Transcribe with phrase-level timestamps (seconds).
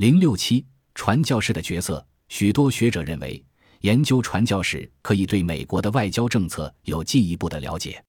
[0.00, 3.44] 零六七传教士的角色，许多学者认为，
[3.82, 8.02] 研究传教士可以对美国的外交政策有进一步的了解。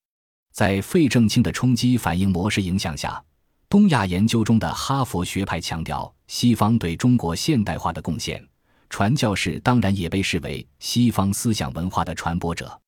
[0.54, 3.22] 在费正清的冲击反应模式影响下，
[3.68, 8.42] 东亚研究中的哈佛学派强调西方对中国现代化的贡献，
[8.90, 12.80] 传教士当然也被视为西方思想文化的传播者。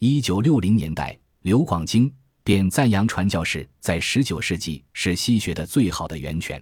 [0.00, 2.12] 一九六零年代，刘广京
[2.42, 6.60] 便赞扬传教士在十九世纪是西学的最好的源泉，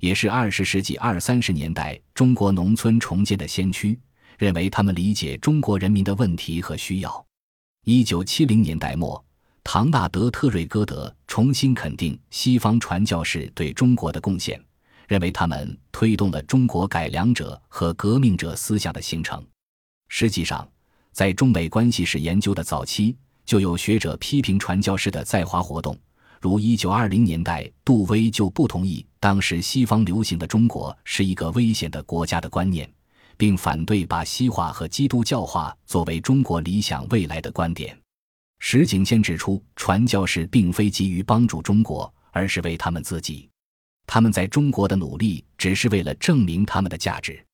[0.00, 3.98] 也是二十世纪二三十年代中国农村重建的先驱，
[4.38, 7.26] 认为他们理解中国人民的问题和需要。
[7.84, 9.22] 一九七零年代末。
[9.68, 14.62] 唐纳德·特瑞戈德重新肯定西方传教士对中国的贡献，
[15.08, 19.44] 认为他们推动了中国改良者和革命者思想的形成。
[20.06, 20.68] 实际上，
[21.10, 25.98] 在中美关系史研究的早期，就有学者批评传教士的在华活动，
[26.40, 32.88] 如1920年代杜威就不同意当时西方流行的“中国是一个危险的国家”的观念，
[33.36, 37.98] 并反对把西化和基督教化作为中国理想未来的观点。
[38.60, 43.50] 石景先指出，传教士并非急于帮助中国，而是为他们自己。
[44.06, 47.44] 他们在中国的努力，只是为了证明他们的价值。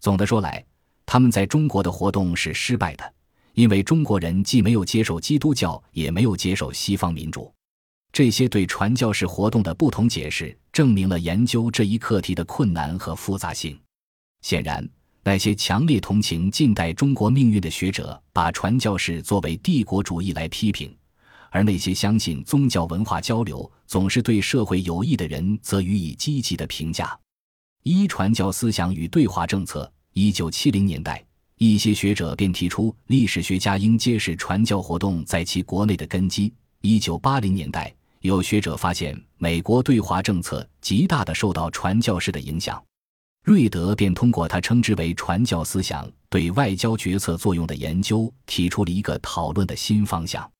[0.00, 0.62] 总的说来，
[1.06, 3.14] 他们在中国的活动是失败的，
[3.54, 7.50] 因为中国人既没有接受基督教，也没有接受西方民主。
[8.14, 13.76] 这些对传教士活动的不同解释，证明了研究这一课题的困难和复杂性。
[14.40, 14.88] 显然。
[15.24, 20.90] 那些强烈同情近代中国命运的学者，把传教士作为帝国主义来批评；
[21.50, 27.18] 而那些相信宗教文化交流总是对社会有益的人，则予以积极的评价。
[27.82, 29.90] 一传教思想与对华政策。
[30.12, 31.24] 一九七零年代，
[31.56, 36.52] 一些学者便提出，历史学家应揭示传教活动在其国内的根基。
[36.82, 37.92] 一九八零年代，
[38.24, 42.82] 有学者发现，美国对华政策极大的受到传教士的影响。
[43.42, 50.50] 瑞德便通过他称之为传教思想对外交决策作用的研究，提出了一个讨论的新方向。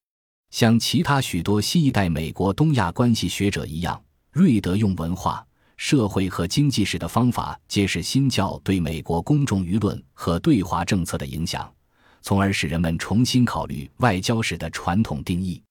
[0.50, 3.98] 像其他许多新一代美国东亚关系学者一样，
[4.30, 5.42] 瑞德用文化、
[5.78, 11.72] 社会和经济史的方法揭示新教对美国公众舆论和对华政策的影响，
[12.20, 15.62] 从而使人们重新考虑外交史的传统定义。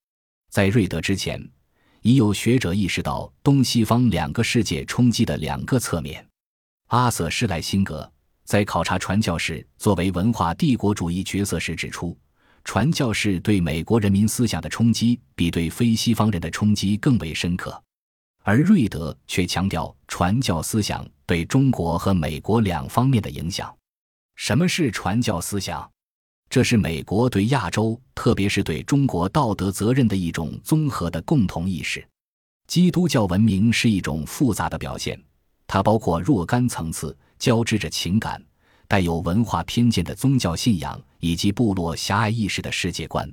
[0.49, 1.39] 在瑞德之前，
[2.03, 6.25] 已有学者意识到东西方两个世界冲击的两个侧面。
[6.89, 8.09] 阿瑟·施莱辛格
[8.43, 12.15] 在考察传教士作为文化帝国主义角色时指出，
[12.65, 17.81] 传教士对美国人民思想的冲击比对非西方人的冲击更为深刻，
[18.43, 23.73] 而瑞德却强调传教思想对中国和美国两方面的影响。
[24.35, 25.89] 什么是传教思想？
[26.53, 32.07] 这是美国对亚洲，特别是对中国道德责任的一种综合的共同意识。
[32.67, 35.19] 基督教文明是一种复杂的表现。
[35.65, 38.39] 它包括若干层次，交织着情感、
[38.87, 43.27] 带有文化偏见的宗教信仰以及部落狭隘意识的世界观。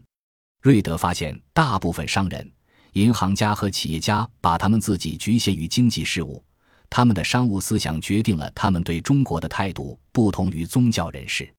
[0.63, 2.51] 瑞德发现，大部分商人、
[2.95, 6.43] 银行家和企业家把他们自己局限于经济事务，
[6.89, 11.53] 他们的商务思想决定了他们对中国的态度，不同于宗教人士。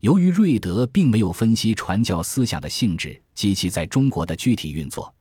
[0.00, 5.12] 由于瑞德并没有分析传教思想的性质及其在中国的具体运作。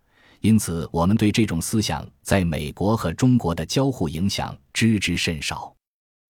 [0.41, 5.75] 因此，我们对这种思想在美国和中国的交互影响知之甚少。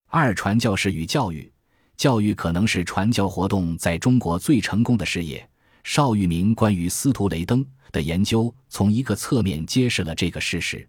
[0.08, 1.52] 二、传教士与教育，
[1.94, 5.46] 教育可能是传教活动在中国最成功的事业。
[5.84, 10.88] 邵玉明关于司徒雷登的研究，从一个侧面揭示了这个事实。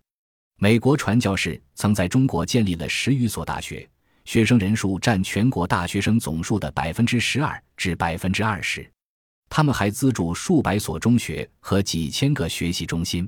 [0.57, 3.89] 美国传教士曾在中国建立了十余所大学，
[4.29, 8.87] 学生人数占全国大学生总数的百分之十二至百分之二十。
[9.49, 13.27] 他们还资助数百所中学和几千个学习中心，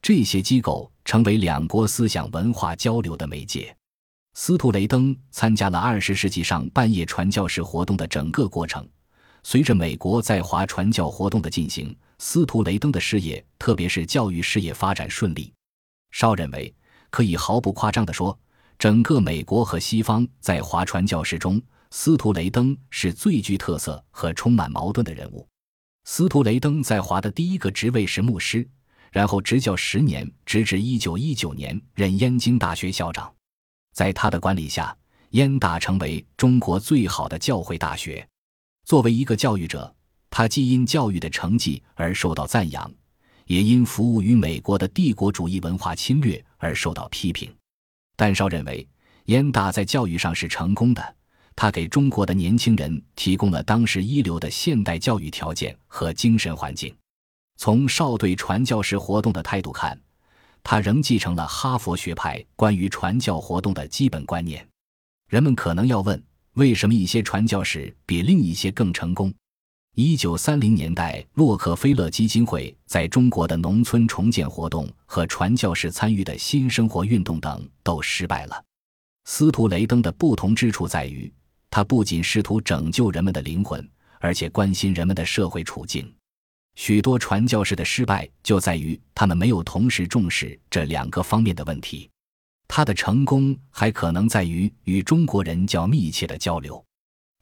[0.00, 3.76] 这些机构成为两国思想文化交流的媒介。
[4.32, 8.88] 司徒雷登参加了二十世纪上半叶传教士活动的整个过程。
[9.42, 15.52] 随着美国在华传教活动的进行，司徒雷登的事业，特别是教育事业发展顺利。
[16.12, 16.74] 邵认为，
[17.10, 18.38] 可以毫不夸张地说，
[18.80, 21.60] 整个美国和西方在华传教士中，
[21.90, 25.46] 司徒雷登是最具特色和充满矛盾的人物。
[26.04, 28.66] 司徒雷登在华的第一个职位是牧师，
[29.12, 33.30] 然后执教十年，直至一九一九年任燕京大学校长。
[33.92, 34.96] 在他的管理下，
[35.32, 38.26] 燕大成为中国最好的教会大学。
[38.86, 39.94] 作为一个教育者，
[40.30, 42.90] 他既因教育的成绩而受到赞扬，
[43.44, 47.54] 也因服务于美国的帝国主义文化侵略而受到批评。
[48.20, 48.86] 但少认为，
[49.24, 51.16] 燕大在教育上是成功的。
[51.56, 56.94] 他给中国的年轻人提供了当时一流的现代教育条件和精神环境。
[57.56, 59.98] 从少对传教士活动的态度看，
[60.62, 64.68] 他仍继承了哈佛学派关于传教活动的基本观念。
[65.30, 66.22] 人们可能要问：
[66.52, 69.32] 为什么一些传教士比另一些更成功？
[69.96, 78.64] 一九三零年代，洛克菲勒基金会在中国的农村重建活动和传教士参与的新生活运动等都失败了。
[79.26, 81.30] 司徒雷登的不同之处在于，
[81.68, 83.86] 他不仅试图拯救人们的灵魂，
[84.20, 86.10] 而且关心人们的社会处境。
[86.76, 92.08] 许多传教士的失败就在于他们没有同时重视这两个方面的问题。
[92.66, 96.82] 他的成功还可能在于与中国人较密切的交流。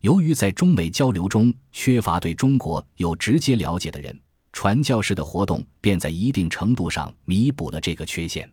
[0.02, 4.16] 由于在中美交流中缺乏对中国有直接了解的人，
[4.52, 8.48] 传教士的活动便在一定程度上弥补了这个缺陷。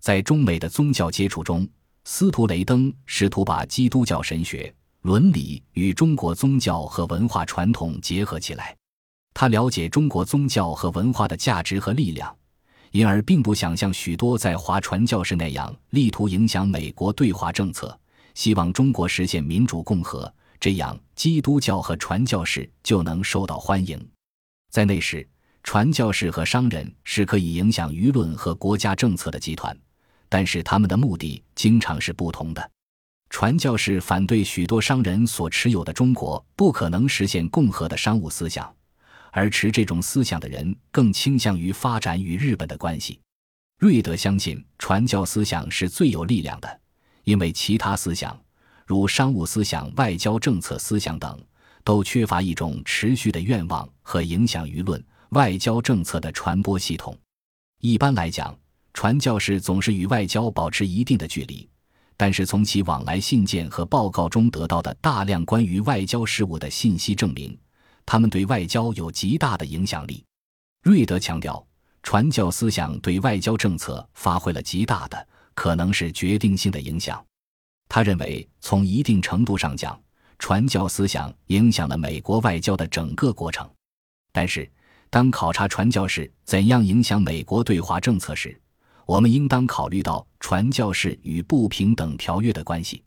[0.00, 1.68] 在中美的宗教接触中，
[2.04, 8.74] 司徒雷登试图把基督教神学伦理与中国宗教和文化传统结合起来。
[9.34, 12.34] 他了解中国宗教和文化的价值和力量，
[12.92, 17.96] 因而并不想像许多在华传教士那样力图影响美国对华政策，
[18.34, 20.32] 希望中国实现民主共和。
[20.60, 23.98] 这样，基督教和传教士就能受到欢迎。
[24.70, 25.26] 在那时，
[25.62, 29.76] 传教士和商人是可以影响舆论和国家政策的集团，
[30.28, 32.70] 但是他们的目的经常是不同的。
[33.30, 38.74] 传教士反对许多商人所持有的中国不可能实现共和的商务思想，
[39.30, 43.20] 而持这种思想的人更倾向于发展与日本的关系。
[43.78, 46.80] 瑞德相信，传教思想是最有力量的，
[47.24, 48.36] 因为其他思想。
[48.88, 51.38] 如商务思想、外交政策思想等，
[51.84, 57.14] 都缺乏一种持续的愿望和影响舆论、外交政策的传播系统。
[57.82, 58.58] 一般来讲，
[58.94, 61.68] 传教士总是与外交保持一定的距离，
[62.16, 67.54] 但是从其往来信件和报告中得到的大量关于外交事务的信息证明，
[68.06, 70.24] 他们对外交有极大的影响力。
[70.82, 71.62] 瑞德强调，
[72.02, 77.22] 传教思想对外交政策发挥了极大的，可能是决定性的影响。
[77.88, 79.98] 他认为，从一定程度上讲，
[80.38, 83.68] 传教思想影响了美国外交的整个过程。
[84.30, 84.70] 但是，
[85.10, 88.60] 当考察传教士怎样影响美国对华政策时，
[89.06, 93.02] 我们应当考虑到传教士与不平等条约的关系。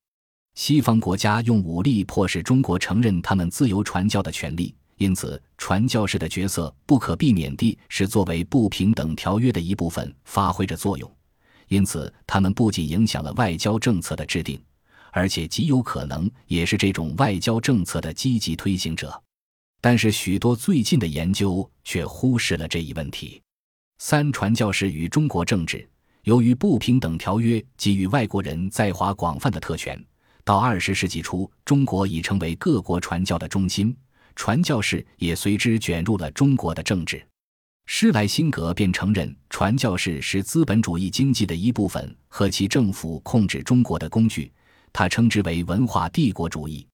[0.55, 11.09] 西方国家用武力迫使中国承认他们自由传教的权利，因此，传教士的角色不可避免地是作为不平等条约的一部分发挥着作用。
[11.67, 14.61] 因此，他们不仅影响了外交政策的制定。
[15.11, 19.21] 而且极有可能也是这种外交政策的积极推行者，
[19.79, 23.41] 但是许多最近的研究却忽视了这一问题。
[23.99, 25.87] 三传教士与中国政治，
[26.23, 30.03] 由于不平等条约给予外国人在华广泛的特权，
[30.43, 33.95] 到二十世纪初，中国已成为各国传教的中心，
[34.35, 37.23] 传教士也随之卷入了中国的政治。
[37.85, 44.51] 施莱辛格便承认，传教士是资本主义经济的一部分和其政府控制中国的工具。
[44.93, 46.87] 他称之为文化帝国主义，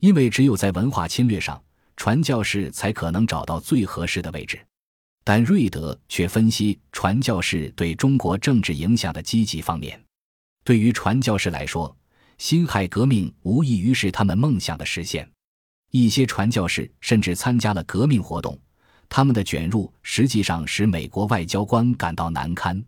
[0.00, 1.62] 因为只有在文化侵略上，
[1.96, 4.58] 传教士才可能找到最合适的位置。
[5.22, 9.98] 但瑞德却分析传教士对中国政治影响的积极方面。
[10.64, 11.96] 对于传教士来说，
[12.36, 15.26] 辛亥革命无异于是他们梦想的实现。
[15.90, 18.58] 一些传教士甚至参加了革命活动，
[19.08, 22.84] 他们的卷入实际上使美国外交官感到难堪。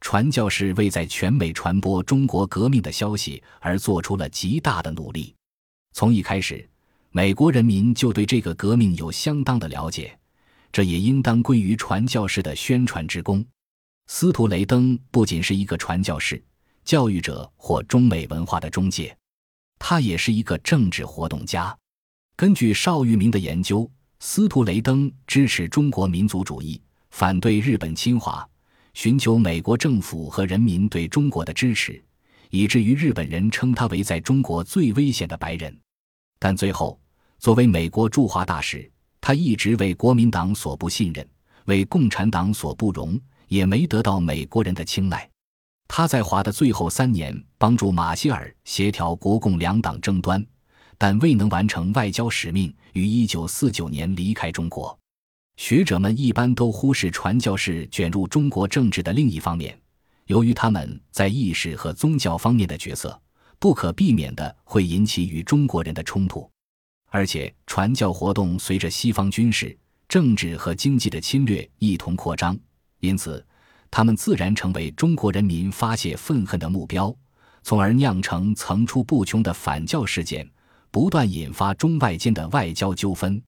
[0.00, 5.34] 传教士为在全美传播中国革命的消息而做出了极大的努力。
[5.92, 6.68] 从一开始，
[7.10, 10.18] 美国人民就对这个革命有相当的了解，
[10.72, 13.44] 这也应当归于传教士的宣传之功。
[14.06, 16.42] 司徒雷登不仅是一个传教士、
[16.84, 19.16] 教育者或中美文化的中介，
[19.78, 21.76] 他也是一个政治活动家。
[22.36, 28.48] 根据邵玉明的研究，司徒雷登支持中国民族主义，反对日本侵华。
[28.94, 32.02] 寻求美国政府和人民对中国的支持，
[32.50, 35.76] 以至于日本人称他为在中国最危险的白人。
[36.38, 37.00] 但最后，
[37.38, 41.26] 作为美国驻华大使，他一直为国民党所不信任，
[41.66, 43.18] 为共产党所不容，
[43.48, 45.28] 也没得到美国人的青睐。
[45.88, 50.44] 他在华的最后三年，帮助马歇尔协调国共两党争端，
[50.96, 54.99] 但未能完成外交使命，于1949年离开中国。
[55.60, 59.78] 学者们一般都忽视传教士卷入中国政治的另一方面，
[60.24, 63.20] 由于他们在意识和宗教方面的角色，
[63.58, 66.50] 不可避免的会引起与中国人的冲突。
[67.10, 69.76] 而且，传教活动随着西方军事、
[70.08, 72.58] 政治和经济的侵略一同扩张，
[73.00, 73.44] 因此，
[73.90, 77.14] 他们自然成为中国人民发泄愤恨的目标，
[77.62, 80.50] 从而酿成层出不穷的反教事件，
[80.90, 83.40] 不断引发中外间的外交纠纷。